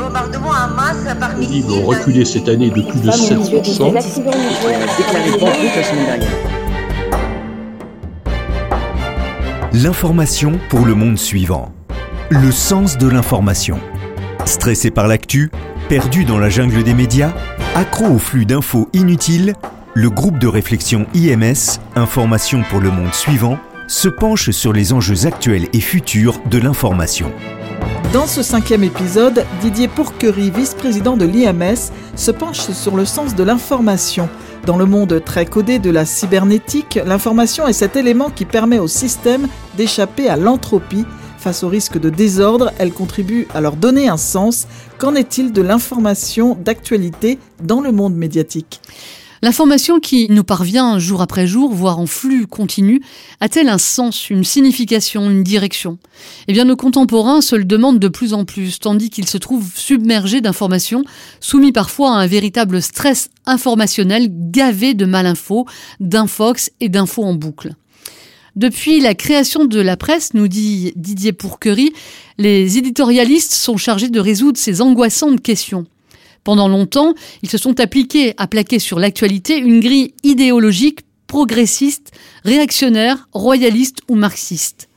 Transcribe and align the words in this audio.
bombardements 0.00 0.50
en 0.50 0.68
masse 0.74 1.06
par 1.18 1.36
Les 1.36 1.46
livres 1.46 1.78
ont 1.78 1.86
reculé 1.86 2.24
cette 2.24 2.48
année 2.48 2.70
de 2.70 2.82
plus 2.82 3.00
de 3.00 3.10
7%. 3.10 3.92
L'information 9.72 10.58
pour 10.68 10.84
le 10.86 10.94
monde 10.94 11.18
suivant. 11.18 11.72
Le 12.30 12.50
sens 12.50 12.98
de 12.98 13.08
l'information. 13.08 13.78
Stressé 14.44 14.90
par 14.90 15.06
l'actu, 15.06 15.50
perdu 15.88 16.24
dans 16.24 16.38
la 16.38 16.48
jungle 16.48 16.82
des 16.82 16.94
médias, 16.94 17.32
accro 17.74 18.06
au 18.06 18.18
flux 18.18 18.46
d'infos 18.46 18.88
inutiles, 18.92 19.54
le 19.94 20.10
groupe 20.10 20.38
de 20.38 20.46
réflexion 20.46 21.06
IMS, 21.14 21.78
Information 21.96 22.62
pour 22.68 22.80
le 22.80 22.90
monde 22.90 23.12
suivant, 23.12 23.58
se 23.86 24.08
penche 24.08 24.50
sur 24.50 24.72
les 24.72 24.92
enjeux 24.92 25.26
actuels 25.26 25.68
et 25.72 25.80
futurs 25.80 26.40
de 26.48 26.58
l'information. 26.58 27.30
Dans 28.12 28.26
ce 28.26 28.42
cinquième 28.42 28.82
épisode, 28.82 29.44
Didier 29.60 29.86
Pourquerie, 29.86 30.50
vice-président 30.50 31.16
de 31.16 31.24
l'IMS, 31.24 31.92
se 32.16 32.32
penche 32.32 32.58
sur 32.72 32.96
le 32.96 33.04
sens 33.04 33.36
de 33.36 33.44
l'information. 33.44 34.28
Dans 34.66 34.76
le 34.76 34.84
monde 34.84 35.22
très 35.24 35.46
codé 35.46 35.78
de 35.78 35.90
la 35.90 36.04
cybernétique, 36.04 36.98
l'information 37.06 37.68
est 37.68 37.72
cet 37.72 37.94
élément 37.94 38.28
qui 38.28 38.46
permet 38.46 38.80
au 38.80 38.88
système 38.88 39.46
d'échapper 39.76 40.28
à 40.28 40.36
l'entropie. 40.36 41.04
Face 41.38 41.62
au 41.62 41.68
risque 41.68 42.00
de 42.00 42.10
désordre, 42.10 42.72
elle 42.80 42.92
contribue 42.92 43.46
à 43.54 43.60
leur 43.60 43.76
donner 43.76 44.08
un 44.08 44.16
sens. 44.16 44.66
Qu'en 44.98 45.14
est-il 45.14 45.52
de 45.52 45.62
l'information 45.62 46.58
d'actualité 46.60 47.38
dans 47.62 47.80
le 47.80 47.92
monde 47.92 48.16
médiatique? 48.16 48.80
L'information 49.42 50.00
qui 50.00 50.26
nous 50.28 50.44
parvient 50.44 50.98
jour 50.98 51.22
après 51.22 51.46
jour, 51.46 51.72
voire 51.72 51.98
en 51.98 52.06
flux 52.06 52.46
continu, 52.46 53.00
a-t-elle 53.40 53.70
un 53.70 53.78
sens, 53.78 54.28
une 54.28 54.44
signification, 54.44 55.30
une 55.30 55.42
direction? 55.42 55.98
Eh 56.46 56.52
bien, 56.52 56.66
nos 56.66 56.76
contemporains 56.76 57.40
se 57.40 57.56
le 57.56 57.64
demandent 57.64 57.98
de 57.98 58.08
plus 58.08 58.34
en 58.34 58.44
plus, 58.44 58.78
tandis 58.80 59.08
qu'ils 59.08 59.28
se 59.28 59.38
trouvent 59.38 59.70
submergés 59.74 60.42
d'informations, 60.42 61.04
soumis 61.40 61.72
parfois 61.72 62.10
à 62.12 62.18
un 62.18 62.26
véritable 62.26 62.82
stress 62.82 63.30
informationnel 63.46 64.28
gavé 64.30 64.92
de 64.92 65.06
malinfos, 65.06 65.64
d'infox 66.00 66.70
et 66.80 66.90
d'infos 66.90 67.24
en 67.24 67.32
boucle. 67.32 67.74
Depuis 68.56 69.00
la 69.00 69.14
création 69.14 69.64
de 69.64 69.80
la 69.80 69.96
presse, 69.96 70.34
nous 70.34 70.48
dit 70.48 70.92
Didier 70.96 71.32
Pourquerie, 71.32 71.92
les 72.36 72.76
éditorialistes 72.76 73.54
sont 73.54 73.78
chargés 73.78 74.10
de 74.10 74.20
résoudre 74.20 74.58
ces 74.58 74.82
angoissantes 74.82 75.40
questions. 75.40 75.86
Pendant 76.44 76.68
longtemps, 76.68 77.14
ils 77.42 77.50
se 77.50 77.58
sont 77.58 77.80
appliqués 77.80 78.34
à 78.36 78.46
plaquer 78.46 78.78
sur 78.78 78.98
l'actualité 78.98 79.58
une 79.58 79.80
grille 79.80 80.14
idéologique 80.22 81.00
progressiste, 81.26 82.12
réactionnaire, 82.44 83.28
royaliste 83.32 83.98
ou 84.08 84.14
marxiste. 84.14 84.88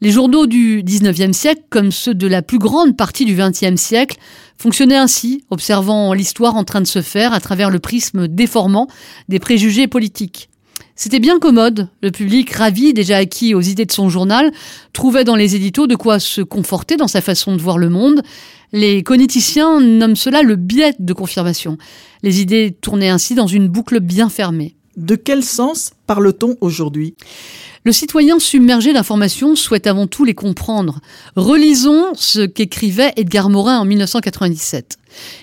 Les 0.00 0.10
journaux 0.10 0.46
du 0.46 0.82
XIXe 0.84 1.36
siècle, 1.36 1.62
comme 1.70 1.90
ceux 1.90 2.14
de 2.14 2.26
la 2.26 2.42
plus 2.42 2.58
grande 2.58 2.96
partie 2.96 3.24
du 3.24 3.34
XXe 3.34 3.80
siècle, 3.80 4.18
fonctionnaient 4.58 4.96
ainsi, 4.96 5.44
observant 5.50 6.12
l'histoire 6.12 6.56
en 6.56 6.64
train 6.64 6.80
de 6.80 6.86
se 6.86 7.00
faire 7.00 7.32
à 7.32 7.40
travers 7.40 7.70
le 7.70 7.78
prisme 7.78 8.28
déformant 8.28 8.86
des 9.28 9.38
préjugés 9.38 9.88
politiques. 9.88 10.50
C'était 10.96 11.18
bien 11.18 11.40
commode. 11.40 11.88
Le 12.02 12.12
public, 12.12 12.50
ravi, 12.52 12.94
déjà 12.94 13.16
acquis 13.16 13.54
aux 13.54 13.60
idées 13.60 13.84
de 13.84 13.92
son 13.92 14.08
journal, 14.08 14.52
trouvait 14.92 15.24
dans 15.24 15.34
les 15.34 15.56
éditos 15.56 15.88
de 15.88 15.96
quoi 15.96 16.20
se 16.20 16.40
conforter 16.40 16.96
dans 16.96 17.08
sa 17.08 17.20
façon 17.20 17.56
de 17.56 17.60
voir 17.60 17.78
le 17.78 17.88
monde. 17.88 18.22
Les 18.72 19.02
cogniticiens 19.02 19.80
nomment 19.80 20.14
cela 20.14 20.42
le 20.42 20.54
biais 20.54 20.94
de 20.98 21.12
confirmation. 21.12 21.78
Les 22.22 22.40
idées 22.40 22.76
tournaient 22.80 23.08
ainsi 23.08 23.34
dans 23.34 23.48
une 23.48 23.68
boucle 23.68 23.98
bien 23.98 24.28
fermée. 24.28 24.76
De 24.96 25.16
quel 25.16 25.42
sens 25.42 25.92
parle-t-on 26.06 26.56
aujourd'hui? 26.60 27.14
Le 27.86 27.92
citoyen 27.92 28.38
submergé 28.38 28.94
d'informations 28.94 29.56
souhaite 29.56 29.86
avant 29.86 30.06
tout 30.06 30.24
les 30.24 30.34
comprendre. 30.34 31.00
Relisons 31.36 32.14
ce 32.14 32.46
qu'écrivait 32.46 33.12
Edgar 33.16 33.50
Morin 33.50 33.80
en 33.80 33.84
1997. 33.84 34.96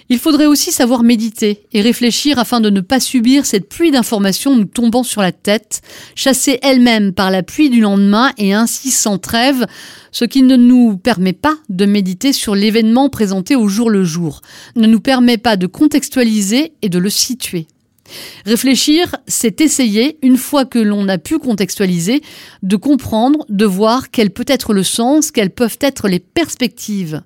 Il 0.10 0.18
faudrait 0.18 0.48
aussi 0.48 0.72
savoir 0.72 1.04
méditer 1.04 1.68
et 1.72 1.82
réfléchir 1.82 2.40
afin 2.40 2.60
de 2.60 2.72
ne 2.72 2.82
pas 2.82 3.00
subir 3.00 3.46
cette 3.46 3.70
pluie 3.70 3.92
d'informations 3.92 4.56
nous 4.56 4.66
tombant 4.66 5.04
sur 5.04 5.22
la 5.22 5.32
tête, 5.32 5.82
chassée 6.16 6.60
elle-même 6.64 7.14
par 7.14 7.30
la 7.30 7.44
pluie 7.44 7.70
du 7.70 7.82
lendemain 7.82 8.32
et 8.40 8.54
ainsi 8.54 8.90
sans 8.90 9.20
trêve, 9.20 9.68
ce 10.12 10.26
qui 10.26 10.42
ne 10.42 10.56
nous 10.56 10.98
permet 10.98 11.34
pas 11.34 11.58
de 11.70 11.86
méditer 11.86 12.34
sur 12.34 12.56
l'événement 12.56 13.10
présenté 13.10 13.56
au 13.56 13.68
jour 13.68 13.90
le 13.90 14.04
jour, 14.04 14.42
ne 14.76 14.88
nous 14.88 15.00
permet 15.00 15.38
pas 15.38 15.58
de 15.58 15.68
contextualiser 15.68 16.74
et 16.82 16.90
de 16.90 16.98
le 16.98 17.10
situer. 17.10 17.68
Réfléchir, 18.46 19.16
c'est 19.28 19.62
essayer, 19.62 20.18
une 20.22 20.38
fois 20.38 20.66
que 20.66 20.80
l'on 20.80 21.08
a 21.08 21.18
pu 21.18 21.40
contextualiser, 21.40 22.22
de 22.64 22.76
comprendre, 22.76 23.46
de 23.50 23.66
voir 23.66 24.10
quel 24.12 24.32
peut 24.32 24.46
être 24.48 24.74
le 24.74 24.84
sens, 24.84 25.32
quelles 25.32 25.52
peuvent 25.52 25.78
être 25.82 26.08
les 26.08 26.20
perspectives. 26.20 27.22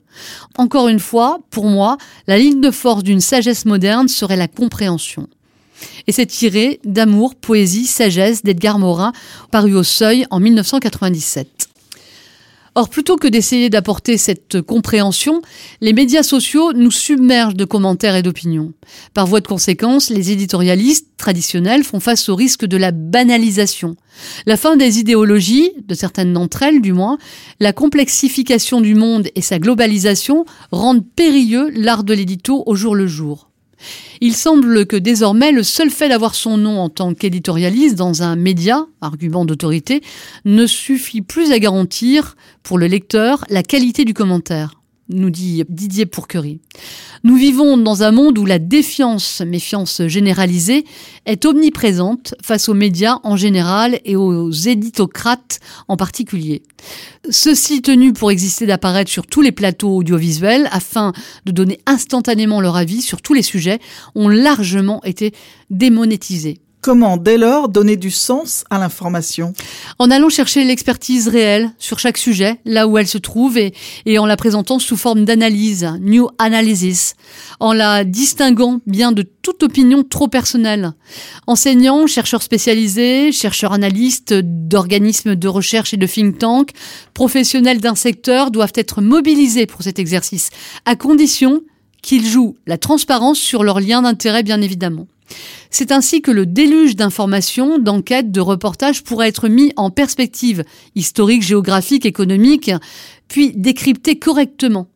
Encore 0.57 0.87
une 0.87 0.99
fois, 0.99 1.39
pour 1.49 1.65
moi, 1.65 1.97
la 2.27 2.37
ligne 2.37 2.61
de 2.61 2.71
force 2.71 3.03
d'une 3.03 3.21
sagesse 3.21 3.65
moderne 3.65 4.07
serait 4.07 4.37
la 4.37 4.47
compréhension. 4.47 5.27
Et 6.07 6.11
c'est 6.11 6.25
tiré 6.25 6.79
d'Amour, 6.83 7.35
Poésie, 7.35 7.85
Sagesse 7.85 8.43
d'Edgar 8.43 8.79
Morin, 8.79 9.11
paru 9.51 9.75
au 9.75 9.83
Seuil 9.83 10.25
en 10.29 10.39
1997. 10.39 11.69
Or, 12.77 12.89
plutôt 12.89 13.15
que 13.15 13.29
d'essayer 13.29 13.69
d'apporter 13.69 14.17
cette 14.17 14.61
compréhension, 14.61 15.41
les 15.79 15.93
médias 15.93 16.23
sociaux 16.23 16.73
nous 16.73 16.91
submergent 16.91 17.55
de 17.55 17.63
commentaires 17.63 18.17
et 18.17 18.21
d'opinions. 18.21 18.73
Par 19.13 19.27
voie 19.27 19.39
de 19.39 19.47
conséquence, 19.47 20.09
les 20.09 20.31
éditorialistes 20.31 21.07
traditionnels 21.15 21.85
font 21.85 22.01
face 22.01 22.27
au 22.27 22.35
risque 22.35 22.65
de 22.65 22.75
la 22.75 22.91
banalisation. 22.91 23.95
La 24.45 24.57
fin 24.57 24.75
des 24.75 24.99
idéologies, 24.99 25.71
de 25.87 25.95
certaines 25.95 26.33
d'entre 26.33 26.63
elles 26.63 26.81
du 26.81 26.91
moins, 26.91 27.17
la 27.61 27.71
complexification 27.71 28.81
du 28.81 28.93
monde 28.93 29.29
et 29.35 29.41
sa 29.41 29.57
globalisation 29.57 30.43
rendent 30.71 31.05
périlleux 31.15 31.69
l'art 31.73 32.03
de 32.03 32.13
l'édito 32.13 32.61
au 32.65 32.75
jour 32.75 32.93
le 32.93 33.07
jour. 33.07 33.49
Il 34.21 34.35
semble 34.35 34.85
que 34.85 34.95
désormais 34.95 35.51
le 35.51 35.63
seul 35.63 35.89
fait 35.89 36.09
d'avoir 36.09 36.35
son 36.35 36.57
nom 36.57 36.79
en 36.79 36.89
tant 36.89 37.13
qu'éditorialiste 37.13 37.95
dans 37.95 38.23
un 38.23 38.35
média, 38.35 38.85
argument 39.01 39.45
d'autorité, 39.45 40.01
ne 40.45 40.65
suffit 40.67 41.21
plus 41.21 41.51
à 41.51 41.59
garantir 41.59 42.35
pour 42.63 42.77
le 42.77 42.87
lecteur 42.87 43.45
la 43.49 43.63
qualité 43.63 44.05
du 44.05 44.13
commentaire 44.13 44.75
nous 45.09 45.29
dit 45.29 45.63
Didier 45.69 46.05
Pourquerie. 46.05 46.59
Nous 47.23 47.35
vivons 47.35 47.77
dans 47.77 48.03
un 48.03 48.11
monde 48.11 48.37
où 48.37 48.45
la 48.45 48.59
défiance, 48.59 49.41
méfiance 49.41 50.01
généralisée, 50.07 50.85
est 51.25 51.45
omniprésente 51.45 52.35
face 52.41 52.69
aux 52.69 52.73
médias 52.73 53.19
en 53.23 53.37
général 53.37 53.99
et 54.05 54.15
aux 54.15 54.51
éditocrates 54.51 55.59
en 55.87 55.97
particulier. 55.97 56.63
Ceux-ci 57.29 57.81
tenus 57.81 58.13
pour 58.13 58.31
exister 58.31 58.65
d'apparaître 58.65 59.11
sur 59.11 59.27
tous 59.27 59.41
les 59.41 59.51
plateaux 59.51 59.95
audiovisuels 59.95 60.67
afin 60.71 61.13
de 61.45 61.51
donner 61.51 61.79
instantanément 61.85 62.61
leur 62.61 62.75
avis 62.75 63.01
sur 63.01 63.21
tous 63.21 63.33
les 63.33 63.41
sujets 63.41 63.79
ont 64.15 64.29
largement 64.29 65.03
été 65.03 65.33
démonétisés. 65.69 66.59
Comment 66.85 67.17
dès 67.17 67.39
lors 67.39 67.67
donner 67.67 67.97
du 67.97 68.11
sens 68.11 68.63
à 68.69 68.77
l'information? 68.77 69.53
En 69.97 70.11
allant 70.11 70.29
chercher 70.29 70.63
l'expertise 70.63 71.27
réelle 71.27 71.71
sur 71.79 71.97
chaque 71.97 72.19
sujet, 72.19 72.59
là 72.63 72.85
où 72.85 72.99
elle 72.99 73.07
se 73.07 73.17
trouve, 73.17 73.57
et, 73.57 74.19
en 74.19 74.27
la 74.27 74.37
présentant 74.37 74.77
sous 74.77 74.95
forme 74.95 75.25
d'analyse, 75.25 75.89
new 75.99 76.29
analysis, 76.37 77.15
en 77.59 77.73
la 77.73 78.03
distinguant 78.03 78.81
bien 78.85 79.13
de 79.13 79.23
toute 79.23 79.63
opinion 79.63 80.03
trop 80.03 80.27
personnelle. 80.27 80.91
Enseignants, 81.47 82.05
chercheurs 82.05 82.43
spécialisés, 82.43 83.31
chercheurs 83.31 83.73
analystes 83.73 84.35
d'organismes 84.35 85.35
de 85.35 85.47
recherche 85.47 85.95
et 85.95 85.97
de 85.97 86.05
think 86.05 86.37
tank, 86.37 86.69
professionnels 87.15 87.81
d'un 87.81 87.95
secteur 87.95 88.51
doivent 88.51 88.73
être 88.75 89.01
mobilisés 89.01 89.65
pour 89.65 89.81
cet 89.81 89.97
exercice, 89.97 90.51
à 90.85 90.95
condition 90.95 91.61
qu'ils 92.03 92.27
jouent 92.27 92.57
la 92.67 92.77
transparence 92.77 93.39
sur 93.39 93.63
leurs 93.63 93.79
liens 93.79 94.03
d'intérêt, 94.03 94.43
bien 94.43 94.61
évidemment. 94.61 95.07
C'est 95.69 95.91
ainsi 95.91 96.21
que 96.21 96.31
le 96.31 96.45
déluge 96.45 96.95
d'informations, 96.95 97.79
d'enquêtes, 97.79 98.31
de 98.31 98.41
reportages 98.41 99.03
pourrait 99.03 99.29
être 99.29 99.47
mis 99.47 99.73
en 99.75 99.89
perspective 99.89 100.63
historique, 100.95 101.41
géographique, 101.41 102.05
économique, 102.05 102.71
puis 103.27 103.51
décrypté 103.55 104.17
correctement. 104.17 104.87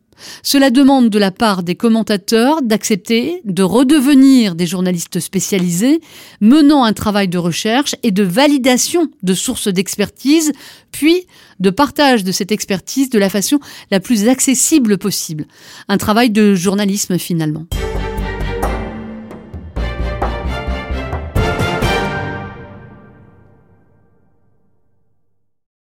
Cela 0.42 0.70
demande 0.70 1.08
de 1.08 1.18
la 1.18 1.30
part 1.30 1.62
des 1.62 1.74
commentateurs 1.74 2.62
d'accepter 2.62 3.40
de 3.44 3.62
redevenir 3.62 4.54
des 4.54 4.66
journalistes 4.66 5.20
spécialisés, 5.20 6.00
menant 6.40 6.84
un 6.84 6.92
travail 6.92 7.28
de 7.28 7.38
recherche 7.38 7.94
et 8.02 8.10
de 8.10 8.22
validation 8.22 9.10
de 9.22 9.34
sources 9.34 9.68
d'expertise, 9.68 10.52
puis 10.92 11.26
de 11.58 11.70
partage 11.70 12.24
de 12.24 12.32
cette 12.32 12.52
expertise 12.52 13.10
de 13.10 13.18
la 13.18 13.30
façon 13.30 13.58
la 13.90 14.00
plus 14.00 14.28
accessible 14.28 14.98
possible. 14.98 15.46
Un 15.88 15.98
travail 15.98 16.30
de 16.30 16.54
journalisme 16.54 17.18
finalement. 17.18 17.66